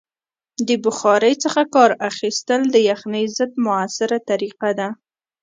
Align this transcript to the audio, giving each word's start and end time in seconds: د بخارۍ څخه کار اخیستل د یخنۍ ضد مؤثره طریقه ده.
د 0.67 0.69
بخارۍ 0.85 1.33
څخه 1.43 1.61
کار 1.75 1.91
اخیستل 2.09 2.61
د 2.69 2.75
یخنۍ 2.89 3.25
ضد 3.37 3.51
مؤثره 3.65 4.17
طریقه 4.29 4.69
ده. 4.79 4.87